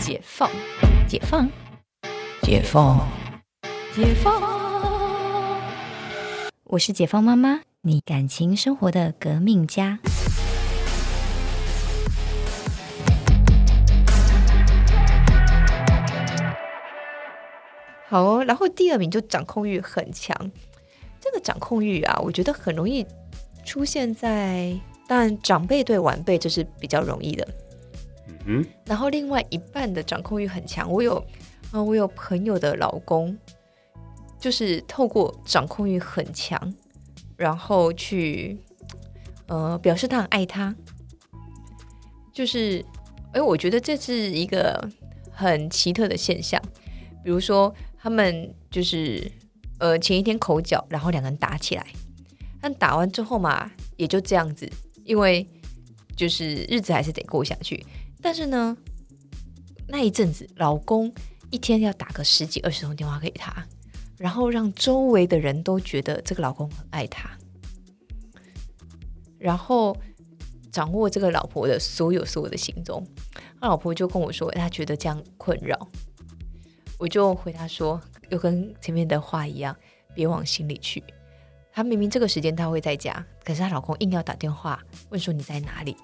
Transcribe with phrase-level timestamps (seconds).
[0.00, 0.50] 解放，
[1.06, 1.46] 解放，
[2.42, 3.06] 解放，
[3.94, 4.42] 解放。
[6.64, 9.98] 我是解放妈妈，你感情生活的革命家。
[18.08, 20.34] 好哦，然后第二名就掌控欲很强。
[21.20, 23.06] 这个掌控欲啊，我觉得很容易
[23.66, 24.74] 出现在，
[25.06, 27.46] 当然长辈对晚辈这是比较容易的。
[28.46, 31.22] 嗯然后另外一半的掌控欲很强，我有
[31.72, 33.36] 啊、我有朋友的老公，
[34.38, 36.74] 就是透过掌控欲很强，
[37.36, 38.58] 然后去
[39.46, 40.74] 呃表示他很爱他，
[42.32, 42.84] 就是
[43.32, 44.88] 哎，我觉得这是一个
[45.30, 46.60] 很奇特的现象。
[47.22, 49.30] 比如说，他们就是
[49.78, 51.86] 呃前一天口角，然后两个人打起来，
[52.60, 54.68] 但打完之后嘛，也就这样子，
[55.04, 55.46] 因为
[56.16, 57.84] 就是日子还是得过下去。
[58.22, 58.76] 但是呢，
[59.88, 61.12] 那一阵子，老公
[61.50, 63.64] 一天要打个十几二十通电话给他，
[64.18, 67.30] 然后让周围的人都觉得这个老公很爱他，
[69.38, 69.96] 然后
[70.70, 73.04] 掌握这个老婆的所有所有的行踪。
[73.60, 75.88] 那老婆就跟我说，她觉得这样困扰。
[76.98, 79.74] 我就回答说，又跟前面的话一样，
[80.14, 81.02] 别往心里去。
[81.72, 85.96] 她明明这个时间她会在家，可是她老公硬要打电话问说你在哪里。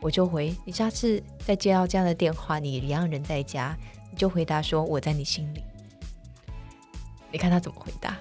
[0.00, 3.76] 我就回你下次再接到这样的电话，你一样人在家，
[4.10, 5.62] 你就回答说我在你心里。
[7.32, 8.16] 你看他怎么回答？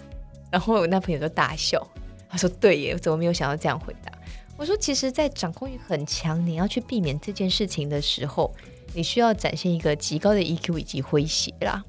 [0.51, 1.85] 然后我那朋友就大笑，
[2.29, 4.11] 他说：“对耶，我怎么没有想到这样回答？”
[4.57, 8.53] 我说：“其实，在掌控欲很强，你要去避免这件事情的时候，
[8.93, 11.83] 你需要展现一个极高的 EQ 以及诙谐啦。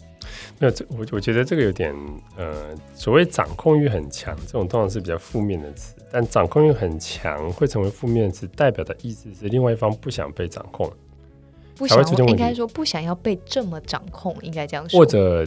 [0.59, 1.95] 没有这我我觉得这个有点
[2.37, 10.91] 呃，所谓掌控欲很强，这种通常是比较负面的词，但掌控欲很强会成为负面词，代表的意思是另外一方不想被掌控，
[11.77, 14.99] 不想应该说不想要被这么掌控，应该这样说。
[14.99, 15.47] 或者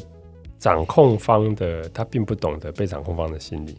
[0.57, 3.77] 掌控方的他并不懂得被掌控方的心理。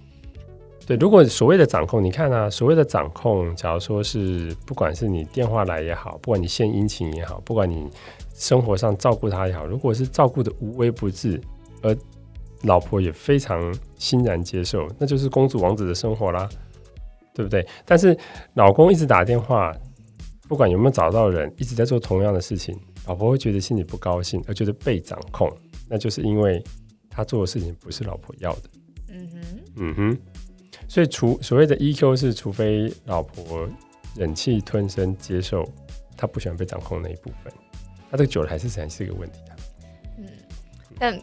[0.91, 7.89] 对，如果所谓的掌控，你看啊，所谓的掌控，假如说是不管是你电话来也好，不管你献殷勤也好，不管你
[8.35, 11.41] 生活上照顾他也好，如果是照顾的无微不至，
[11.83, 11.97] 而
[12.63, 16.49] 老婆也非常欣然接受，那就是公主王子的生活啦，
[17.33, 17.65] 对不对？
[17.85, 18.19] 但是
[18.55, 19.73] 老公一直打电话，
[20.49, 25.49] 不管有没有找到人，一直在做同样的事情，老婆会觉得心里不高兴，而觉得被掌控，
[25.89, 26.61] 那就是因为
[27.09, 28.63] 他做的事情不是老婆要的。
[29.13, 29.41] 嗯哼，
[29.77, 30.19] 嗯哼，
[30.91, 33.69] 所以除所谓的 EQ 是，除非老婆
[34.17, 35.65] 忍气吞声接受
[36.17, 37.53] 她不喜欢被掌控的那一部分，
[38.11, 39.55] 那这个久了还是还是一个问题啊。
[40.99, 41.23] 但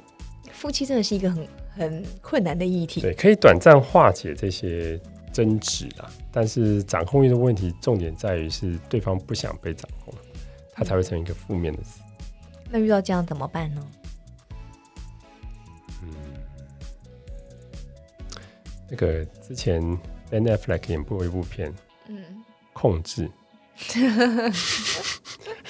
[0.53, 1.45] 夫妻真的是一个很
[1.75, 3.01] 很困难的议题。
[3.01, 4.97] 对，可以短暂化解这些
[5.33, 10.13] 争执啊，但是掌控欲的问题重点在于是对方不想被掌控，
[10.71, 11.99] 他才会成为一个负面的词。
[12.69, 13.85] 那遇到这样怎么办呢？
[18.89, 19.81] 那个之前
[20.29, 21.73] Ben Affleck 演过一部片，
[22.07, 22.17] 嗯，
[22.73, 23.29] 控制，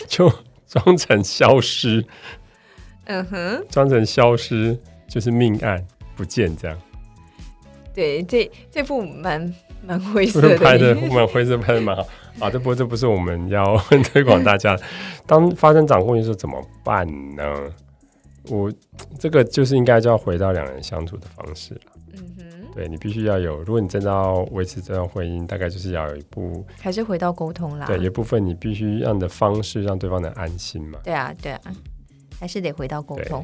[0.08, 0.32] 就
[0.68, 2.06] 装成消失，
[3.06, 5.86] 嗯哼，装成消失就是命案
[6.16, 6.80] 不见这样，
[7.94, 9.54] 对，这这部蛮
[9.84, 12.02] 蛮灰色的，拍 的蛮灰色，拍的蛮好。
[12.40, 12.52] 啊。
[12.52, 13.76] 这不这不是我们要
[14.12, 14.78] 推广大家，
[15.26, 17.44] 当发生掌控欲的时候怎么办呢？
[18.50, 18.72] 我
[19.20, 21.82] 这个就是应该就要回到两人相处的方式了。
[22.14, 22.46] 嗯哼，
[22.78, 27.88] 对你必须要有，如果你真的要维持这段婚姻，大概就是要有一部还是回到沟通啦。
[27.88, 31.00] 对，有一部分你必须让你的方式让对方能安心嘛。
[31.04, 31.62] 对啊，对啊，
[32.40, 33.44] 还是得回到沟通。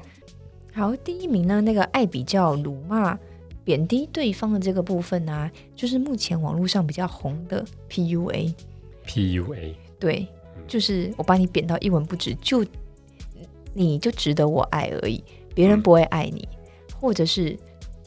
[0.71, 3.17] 好，第一名呢，那个爱比较、辱骂、
[3.63, 8.53] 贬低对方的这个部分呢、就是目前网络上比较红的 PUA。
[9.07, 10.27] PUA 对，
[10.67, 12.63] 就是我把你贬到一文不值，就
[13.73, 15.23] 你就值得我爱而已，
[15.55, 16.47] 别人不会爱你，
[16.99, 17.57] 或者是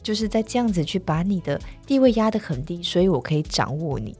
[0.07, 4.15] 就是在这样子去把你的地位压得很低，所以我可以掌握你。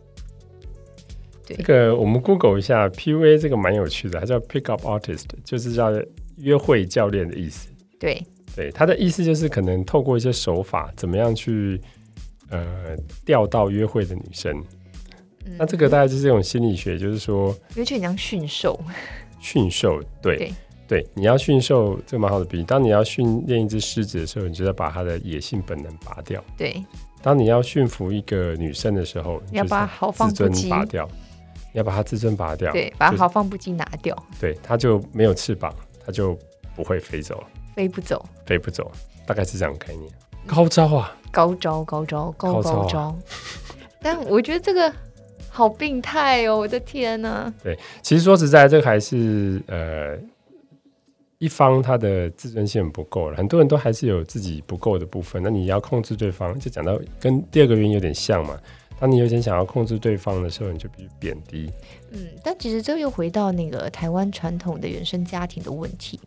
[1.45, 5.89] 对这个我们 Google 一下 PUA 这个蛮有趣的，它叫 Pick Up Artist，就是叫
[6.35, 7.69] 约会教练的意思。
[7.97, 8.21] 对，
[8.53, 11.79] 对，它的意思就是可能透过一些手法，怎么样去
[12.49, 14.61] 呃钓到约会的女生。
[15.57, 18.77] 那这个大概就是这种心理学，就是说有点像驯兽。
[19.39, 20.53] 驯兽，对对
[20.87, 22.63] 对，你要驯兽，这个蛮好的比喻。
[22.63, 26.83] 当你要训练一只狮子的时候，你就要把它的野性本能拔掉；对，
[27.21, 31.07] 当你要驯服一个女生的时候，你要把它豪放尊不羁拔掉，
[31.73, 35.73] 你要把它自尊拔掉，对，把就是豪放不羁拿掉，对，它就没有翅膀，
[36.05, 36.37] 它就
[36.75, 38.25] 不会飞走了，飞不走。
[38.45, 38.89] 飞不走，
[39.25, 40.09] 大概是这样的概念。
[40.45, 41.13] 高招啊！
[41.29, 43.15] 高招，高招，高高招啊高招。
[44.01, 44.93] 但我觉得这个
[45.49, 46.59] 好病态哦！
[46.59, 50.17] 我的天呐，对其实说实在，这个还是呃，
[51.39, 55.41] 一方他的自尊心很不够了，很多人都还是有自己不够的部分。
[55.43, 58.57] 那你要控制对方，就讲到跟第二个原因有点像嘛。
[58.99, 61.71] 当你有点想要控制对方的时候，你就必须贬低。
[62.09, 66.19] 嗯，但其实这又回到那个台湾传统的原生家庭的问题。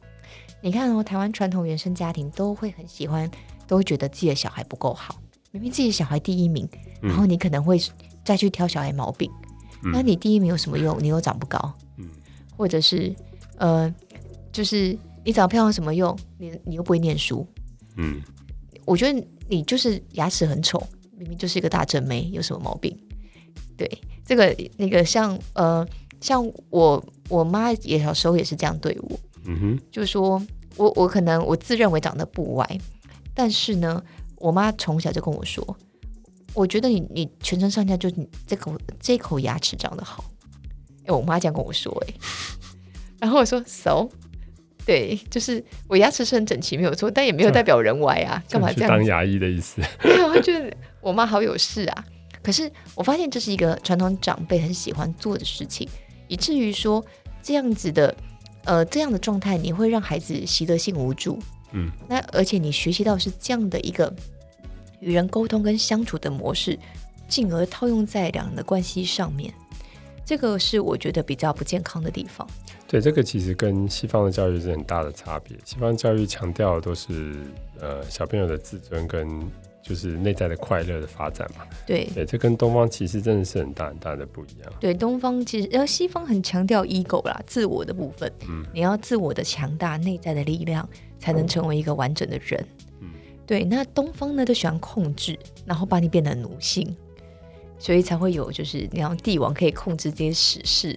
[0.60, 3.28] 你看哦，台湾传统原生家庭都会很喜欢，
[3.66, 5.16] 都会觉得自己的小孩不够好，
[5.50, 6.68] 明明自己的小孩第一名，
[7.02, 7.76] 然后你可能会
[8.24, 9.28] 再去挑小孩毛病。
[9.92, 10.96] 那你第一名有什么用？
[11.02, 11.58] 你又长不高，
[11.96, 12.08] 嗯，
[12.56, 13.12] 或者是
[13.56, 13.92] 呃。
[14.52, 16.16] 就是你长得漂亮什么用？
[16.38, 17.46] 你你又不会念书，
[17.96, 18.20] 嗯，
[18.84, 20.82] 我觉得你就是牙齿很丑，
[21.16, 22.96] 明明就是一个大正妹，有什么毛病？
[23.76, 23.88] 对，
[24.24, 25.86] 这个那个像呃，
[26.20, 30.42] 像我我妈也小时候也是这样对我，嗯哼，就是说
[30.76, 32.80] 我我可能我自认为长得不歪，
[33.34, 34.02] 但是呢，
[34.36, 35.76] 我妈从小就跟我说，
[36.54, 40.24] 我觉得你你全身上下就你这口这口牙齿长得好，
[41.04, 42.14] 哎，我妈这样跟我说，哎，
[43.20, 44.08] 然后我说 so。
[44.86, 48.88] 对，就是我牙齿是很整齐，没有错，但也没有代表人歪啊，干嘛这样？
[48.90, 49.80] 当牙医的意思？
[50.02, 52.04] 没有，就是我妈好有事啊。
[52.42, 55.88] 可是我发现这是一个传统长辈很喜欢做的事情，
[56.26, 57.04] 以至于说
[57.42, 58.14] 这样子的
[58.64, 61.38] 呃这样的状态，你会让孩子习得性无助。
[61.72, 64.12] 嗯，那而且你学习到是这样的一个
[65.00, 66.78] 与人沟通跟相处的模式，
[67.28, 69.52] 进而套用在两人的关系上面，
[70.30, 72.46] 这个是我觉得比较不健康的地方。
[72.86, 75.58] 对，这个其实跟西方的教育是很大的差别。
[75.64, 77.34] 西方教育强调的都是
[77.80, 79.28] 呃小朋友的自尊跟
[79.82, 81.66] 就是内在的快乐的发展嘛。
[81.84, 84.72] 对，对，这跟东方其实真的是很大很大的不一样。
[84.78, 88.32] 对，东方其实然后西方很强调 ego 啦，自我的部分。
[88.48, 90.88] 嗯，你要自我的强大，内在的力量
[91.18, 92.64] 才能成为一个完整的人。
[93.00, 93.10] 嗯，
[93.44, 95.36] 对，那东方呢，都喜欢控制，
[95.66, 96.96] 然后把你变得奴性。
[97.80, 100.96] 所以才会有，就是你让帝王可以控制这些史事。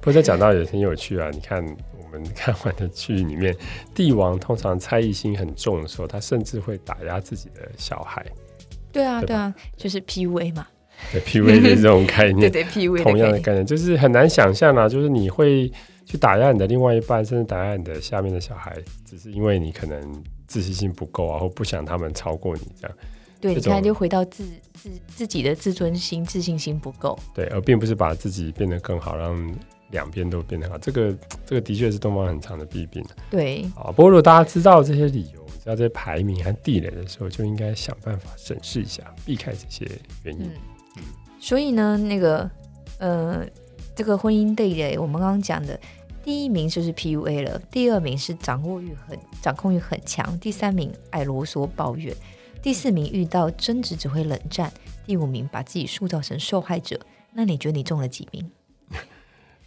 [0.00, 1.30] 不过，这讲到也很有趣啊！
[1.32, 1.64] 你看，
[1.96, 3.56] 我们看完的剧里面，
[3.94, 8.26] 帝王通常猜疑心很重的时候，他甚至会打压自己的小孩。
[8.92, 10.66] 对啊，对啊，就是 P V 嘛。
[11.12, 14.88] 对 PUA 的这种概念，对 对 P V 同样的概念，就是很难想象啊！
[14.88, 15.70] 就是你会
[16.04, 22.96] 去打压你的另外一半，甚至打压你的下面的小孩，只是因为你可能自信心不够啊，或不想他们超过你这样。
[23.40, 24.44] 对，你看就回到自
[24.74, 27.18] 自自己的自尊心、自信心不够。
[27.34, 29.54] 对，而并不是把自己变得更好，让
[29.90, 30.76] 两边都变得好。
[30.78, 33.04] 这个这个的确是东方很长的弊病。
[33.30, 39.88] 对，啊，不过如果大家知道这些理由，知道这些排名和地雷的时候，就应该想办法审视一下，避开这些
[40.24, 40.50] 原因。
[40.96, 41.02] 嗯，
[41.40, 42.50] 所以呢，那个
[42.98, 43.46] 呃，
[43.94, 45.78] 这个婚姻地雷，我们刚刚讲的
[46.24, 52.12] 第一名就是 PUA 了，第二名是掌握欲很、掌控欲很强，第三名爱啰嗦抱怨。
[52.62, 54.72] 第四名遇到争执只会冷战，
[55.06, 56.98] 第五名把自己塑造成受害者。
[57.32, 58.50] 那你觉得你中了几名？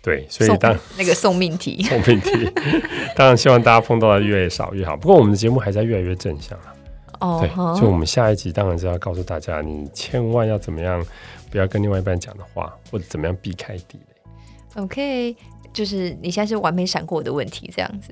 [0.02, 2.32] 对，所以当那个送命题， 送命题，
[3.16, 4.98] 当然希望大家碰到的越少越好。
[4.98, 6.76] 不过我们的节目还在越来越正向啊。
[7.20, 11.06] 哦，对，所以我们下一集当然是要告诉大家，你千万要怎么样，
[11.52, 14.82] 不要跟另外一半讲的话，或者怎么样避开地雷。
[14.82, 15.36] OK，
[15.72, 18.12] 就是你现在是完美闪过我的问题，这样子。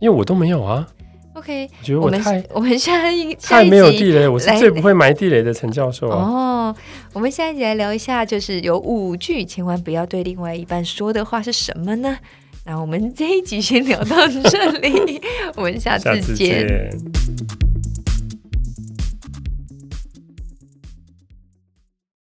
[0.00, 0.86] 因为我都没有啊。
[1.34, 6.74] OK，我觉得我太我们下一太没有地雷，我是最不会埋地雷的陈教授哦。
[7.12, 12.18] 我们下一集来聊一下，就是有五句千万不要对另外一半说的话是什么呢？
[12.64, 15.20] 那我们这一集先聊到这里，
[15.56, 16.90] 我们下次见。